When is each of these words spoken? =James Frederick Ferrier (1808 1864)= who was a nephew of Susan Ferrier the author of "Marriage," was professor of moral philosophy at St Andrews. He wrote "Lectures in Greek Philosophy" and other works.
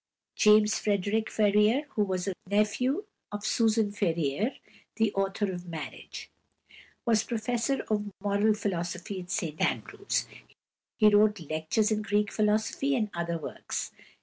=James 0.35 0.79
Frederick 0.79 1.29
Ferrier 1.29 1.85
(1808 1.93 1.93
1864)= 1.93 1.93
who 1.95 2.03
was 2.05 2.27
a 2.27 2.33
nephew 2.49 3.03
of 3.31 3.45
Susan 3.45 3.91
Ferrier 3.91 4.55
the 4.95 5.13
author 5.13 5.51
of 5.53 5.67
"Marriage," 5.67 6.31
was 7.05 7.23
professor 7.23 7.83
of 7.83 8.09
moral 8.19 8.55
philosophy 8.55 9.19
at 9.19 9.29
St 9.29 9.61
Andrews. 9.61 10.25
He 10.97 11.09
wrote 11.13 11.39
"Lectures 11.41 11.91
in 11.91 12.01
Greek 12.01 12.31
Philosophy" 12.31 12.95
and 12.95 13.11
other 13.13 13.37
works. 13.37 13.91